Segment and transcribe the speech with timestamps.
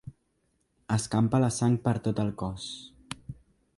[0.95, 2.67] Escampa la sang per tot el cos.